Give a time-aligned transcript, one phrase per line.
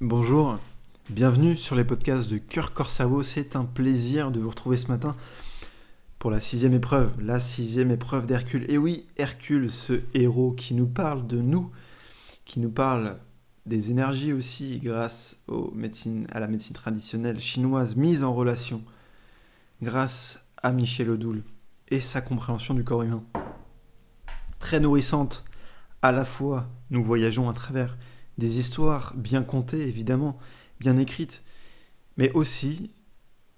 [0.00, 0.58] Bonjour,
[1.08, 3.22] bienvenue sur les podcasts de Cœur Cerveau.
[3.22, 5.14] C'est un plaisir de vous retrouver ce matin
[6.18, 8.68] pour la sixième épreuve, la sixième épreuve d'Hercule.
[8.68, 11.70] Et oui, Hercule, ce héros qui nous parle de nous,
[12.44, 13.16] qui nous parle
[13.66, 18.82] des énergies aussi grâce à la médecine traditionnelle chinoise mise en relation
[19.80, 21.44] grâce à Michel Odoul
[21.88, 23.22] et sa compréhension du corps humain.
[24.58, 25.44] Très nourrissante,
[26.02, 27.96] à la fois nous voyageons à travers
[28.38, 30.38] des histoires bien contées, évidemment,
[30.80, 31.42] bien écrites,
[32.16, 32.90] mais aussi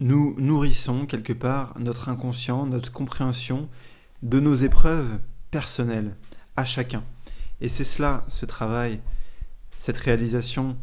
[0.00, 3.68] nous nourrissons quelque part notre inconscient, notre compréhension
[4.22, 5.18] de nos épreuves
[5.50, 6.14] personnelles
[6.56, 7.02] à chacun.
[7.60, 9.00] Et c'est cela, ce travail,
[9.76, 10.76] cette réalisation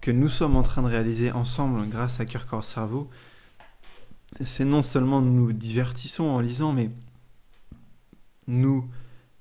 [0.00, 3.10] que nous sommes en train de réaliser ensemble grâce à Cœur Corps Cerveau.
[4.40, 6.90] C'est non seulement nous nous divertissons en lisant, mais
[8.46, 8.88] nous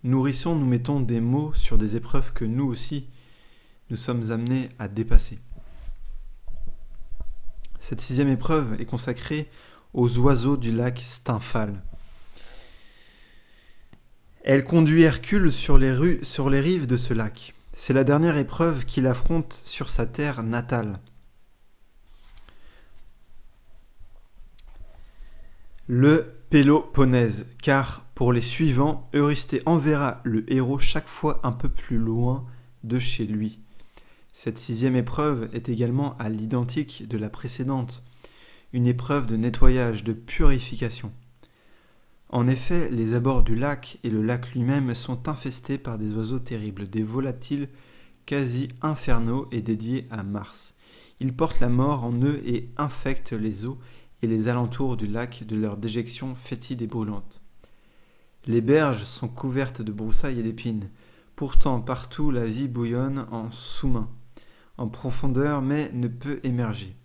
[0.03, 3.07] nourrissons, nous mettons des mots sur des épreuves que nous aussi
[3.89, 5.39] nous sommes amenés à dépasser.
[7.79, 9.49] Cette sixième épreuve est consacrée
[9.93, 11.81] aux oiseaux du lac Stymphale.
[14.43, 17.53] Elle conduit Hercule sur les, rues, sur les rives de ce lac.
[17.73, 20.93] C'est la dernière épreuve qu'il affronte sur sa terre natale.
[25.87, 31.97] Le Péloponnèse, car pour les suivants, Eurysthée enverra le héros chaque fois un peu plus
[31.97, 32.45] loin
[32.83, 33.59] de chez lui.
[34.41, 38.03] Cette sixième épreuve est également à l'identique de la précédente,
[38.71, 41.11] une épreuve de nettoyage, de purification.
[42.29, 46.39] En effet, les abords du lac et le lac lui-même sont infestés par des oiseaux
[46.39, 47.67] terribles, des volatiles
[48.25, 50.77] quasi infernaux et dédiés à Mars.
[51.19, 53.77] Ils portent la mort en eux et infectent les eaux
[54.21, 57.41] et les alentours du lac de leurs déjections fétides et brûlantes.
[58.45, 60.89] Les berges sont couvertes de broussailles et d'épines.
[61.35, 64.07] Pourtant, partout la vie bouillonne en sous-main
[64.79, 66.95] en profondeur mais ne peut émerger.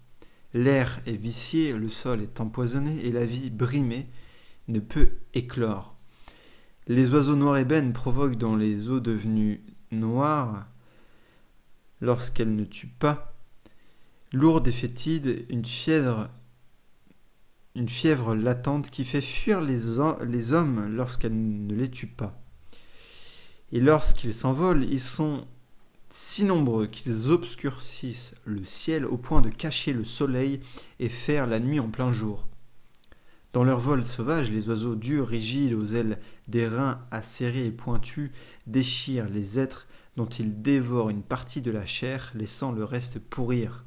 [0.54, 4.06] L'air est vicié, le sol est empoisonné et la vie brimée
[4.68, 5.96] ne peut éclore.
[6.86, 10.68] Les oiseaux noirs ébènes provoquent dans les eaux devenues noires,
[12.00, 13.36] lorsqu'elles ne tuent pas,
[14.32, 16.30] lourdes et fétides, une fièvre,
[17.74, 19.98] une fièvre latente qui fait fuir les
[20.52, 22.40] hommes lorsqu'elles ne les tuent pas.
[23.72, 25.48] Et lorsqu'ils s'envolent, ils sont
[26.10, 30.60] si nombreux qu'ils obscurcissent le ciel au point de cacher le soleil
[31.00, 32.46] et faire la nuit en plein jour.
[33.52, 38.32] Dans leur vol sauvage, les oiseaux durs, rigides, aux ailes des reins acérés et pointus,
[38.66, 43.84] déchirent les êtres dont ils dévorent une partie de la chair, laissant le reste pourrir.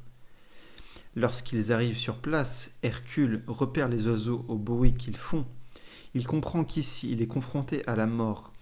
[1.16, 5.46] Lorsqu'ils arrivent sur place, Hercule repère les oiseaux au bruit qu'ils font.
[6.14, 8.52] Il comprend qu'ici il est confronté à la mort,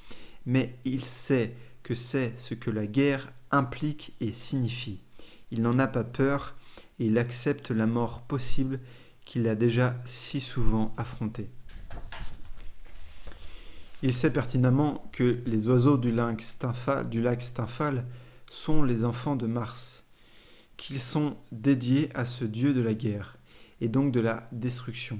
[0.45, 5.03] mais il sait que c'est ce que la guerre implique et signifie.
[5.51, 6.57] Il n'en a pas peur
[6.99, 8.81] et il accepte la mort possible
[9.25, 11.51] qu'il a déjà si souvent affrontée.
[14.03, 18.07] Il sait pertinemment que les oiseaux du lac, Stymphale,
[18.51, 20.05] sont les enfants de Mars,
[20.77, 23.39] qu'ils sont dédiés à ce dieu de la guerre
[23.81, 25.19] et donc de la destruction.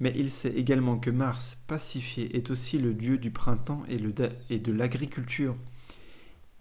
[0.00, 3.98] Mais il sait également que Mars, pacifié, est aussi le dieu du printemps et
[4.58, 5.56] de l'agriculture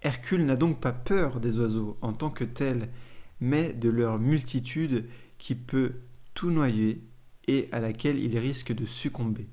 [0.03, 2.90] Hercule n'a donc pas peur des oiseaux en tant que tels,
[3.40, 5.94] mais de leur multitude qui peut
[6.34, 7.02] tout noyer
[7.47, 9.47] et à laquelle il risque de succomber.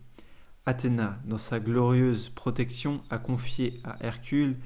[0.66, 4.56] Athéna, dans sa glorieuse protection, a confié à Hercule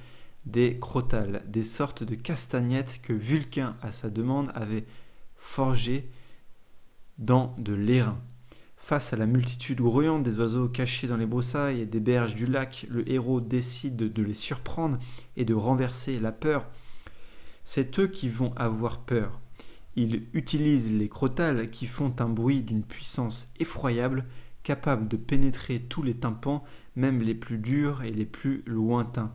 [0.44, 4.84] des crotales, des sortes de castagnettes que Vulcain, à sa demande, avait
[5.36, 6.10] forgées
[7.18, 8.20] dans de l'airain.
[8.84, 12.44] Face à la multitude grouillante des oiseaux cachés dans les broussailles et des berges du
[12.44, 14.98] lac, le héros décide de les surprendre
[15.38, 16.66] et de renverser la peur.
[17.62, 19.40] C'est eux qui vont avoir peur.
[19.96, 24.26] Il utilise les crotales qui font un bruit d'une puissance effroyable,
[24.62, 26.62] capable de pénétrer tous les tympans,
[26.94, 29.34] même les plus durs et les plus lointains.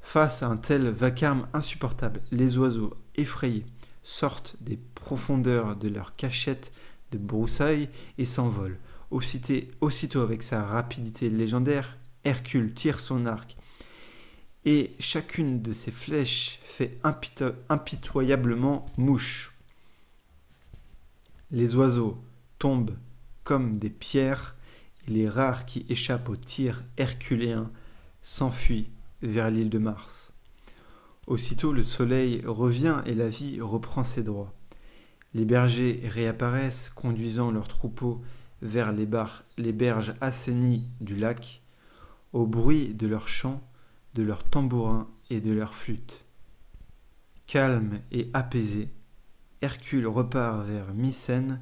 [0.00, 3.66] Face à un tel vacarme insupportable, les oiseaux, effrayés,
[4.04, 6.72] sortent des profondeurs de leur cachette
[7.12, 7.88] de broussailles
[8.18, 8.78] et s'envole.
[9.10, 13.56] Aussitôt, avec sa rapidité légendaire, Hercule tire son arc
[14.64, 16.98] et chacune de ses flèches fait
[17.68, 19.54] impitoyablement mouche.
[21.50, 22.22] Les oiseaux
[22.58, 22.96] tombent
[23.44, 24.56] comme des pierres
[25.06, 27.70] et les rares qui échappent au tir herculéen
[28.20, 28.90] s'enfuient
[29.22, 30.34] vers l'île de Mars.
[31.26, 34.52] Aussitôt le soleil revient et la vie reprend ses droits.
[35.34, 38.22] Les bergers réapparaissent, conduisant leurs troupeaux
[38.62, 41.62] vers les, berges assainies du lac,
[42.32, 43.62] au bruit de leurs chants,
[44.14, 46.24] de leurs tambourins et de leurs flûtes.
[47.46, 48.90] Calme et apaisé,
[49.60, 51.60] Hercule repart vers Mycène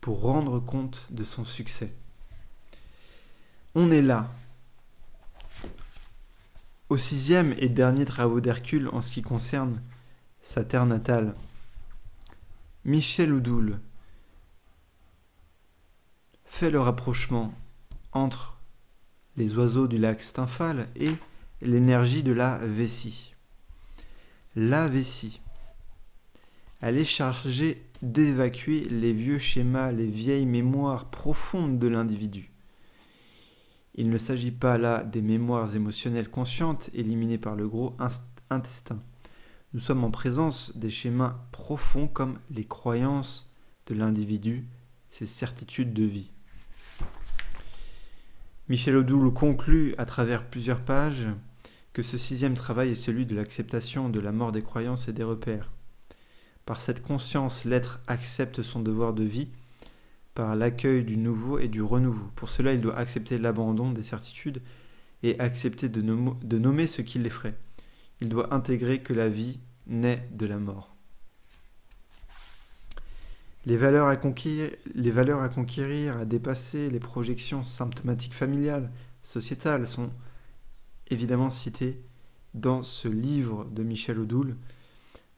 [0.00, 1.94] pour rendre compte de son succès.
[3.74, 4.30] On est là,
[6.88, 9.82] au sixième et dernier travaux d'Hercule en ce qui concerne
[10.40, 11.34] sa terre natale.
[12.88, 13.78] Michel Oudoul
[16.46, 17.52] fait le rapprochement
[18.12, 18.56] entre
[19.36, 21.10] les oiseaux du lac Stymphal et
[21.60, 23.34] l'énergie de la vessie.
[24.56, 25.42] La vessie,
[26.80, 32.50] elle est chargée d'évacuer les vieux schémas, les vieilles mémoires profondes de l'individu.
[33.96, 37.94] Il ne s'agit pas là des mémoires émotionnelles conscientes éliminées par le gros
[38.48, 38.98] intestin.
[39.74, 43.52] Nous sommes en présence des schémas profonds comme les croyances
[43.86, 44.66] de l'individu,
[45.10, 46.30] ses certitudes de vie.
[48.70, 51.28] Michel Odoul conclut à travers plusieurs pages
[51.92, 55.22] que ce sixième travail est celui de l'acceptation de la mort des croyances et des
[55.22, 55.70] repères.
[56.64, 59.48] Par cette conscience, l'être accepte son devoir de vie
[60.34, 62.30] par l'accueil du nouveau et du renouveau.
[62.36, 64.62] Pour cela, il doit accepter l'abandon des certitudes
[65.22, 66.00] et accepter de,
[66.58, 67.54] nommer ce qui l'effraie.
[68.20, 70.94] Il doit intégrer que la vie naît de la mort.
[73.66, 78.90] Les valeurs, à conquérir, à à dépasser, les projections symptomatiques familiales,
[79.22, 80.10] sociétales sont
[81.10, 82.00] évidemment citées
[82.54, 84.56] dans ce livre de Michel Odoul,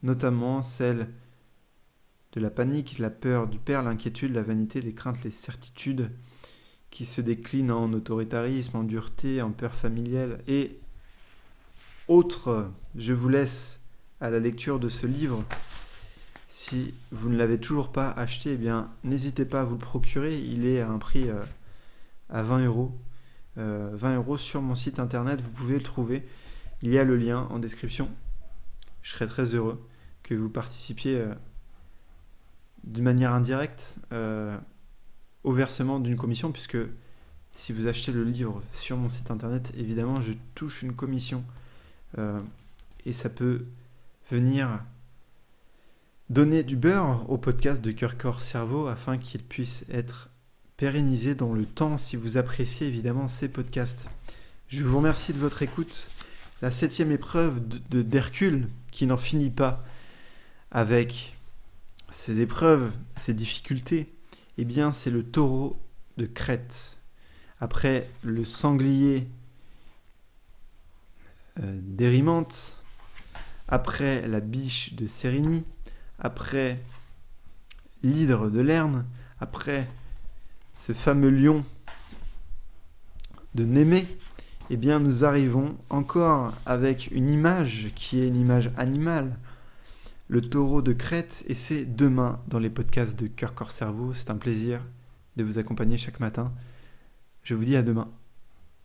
[0.02, 1.08] notamment celles
[2.32, 6.10] de la panique, la peur du père, l'inquiétude, la vanité, les craintes, les certitudes,
[6.90, 10.78] qui se déclinent en autoritarisme, en dureté, en peur familiale et
[12.10, 12.70] autres.
[12.96, 13.80] Je vous laisse
[14.20, 15.44] à la lecture de ce livre.
[16.48, 20.38] Si vous ne l'avez toujours pas acheté, eh n'hésitez pas à vous le procurer.
[20.38, 21.42] Il est à un prix euh,
[22.28, 22.92] à 20 euros.
[23.56, 26.26] 20 euh, euros sur mon site internet, vous pouvez le trouver.
[26.82, 28.08] Il y a le lien en description.
[29.02, 29.86] Je serais très heureux
[30.22, 31.34] que vous participiez euh,
[32.84, 34.56] d'une manière indirecte euh,
[35.44, 36.78] au versement d'une commission, puisque
[37.52, 41.44] si vous achetez le livre sur mon site internet, évidemment, je touche une commission.
[42.18, 42.38] Euh,
[43.06, 43.66] et ça peut
[44.30, 44.82] venir
[46.28, 50.30] donner du beurre au podcast de Cœur Corps Cerveau afin qu'il puisse être
[50.76, 54.08] pérennisé dans le temps si vous appréciez évidemment ces podcasts.
[54.68, 56.10] Je vous remercie de votre écoute.
[56.62, 57.60] La septième épreuve
[57.90, 59.84] de d'Hercule qui n'en finit pas
[60.70, 61.34] avec
[62.10, 64.12] ces épreuves, ces difficultés,
[64.58, 65.80] eh bien c'est le taureau
[66.16, 66.98] de Crète.
[67.60, 69.26] Après le sanglier
[71.62, 72.42] euh,
[73.68, 75.64] après la biche de Sérigny,
[76.18, 76.80] après
[78.02, 79.06] l'hydre de Lerne,
[79.38, 79.86] après
[80.78, 81.64] ce fameux lion
[83.54, 84.06] de Némée,
[84.70, 89.38] eh bien nous arrivons encore avec une image qui est une image animale,
[90.28, 94.14] le taureau de Crète et c'est demain dans les podcasts de Cœur Corps Cerveau.
[94.14, 94.80] C'est un plaisir
[95.36, 96.52] de vous accompagner chaque matin.
[97.42, 98.08] Je vous dis à demain.